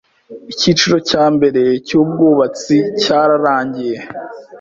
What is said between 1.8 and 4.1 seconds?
cyubwubatsi cyararangiye.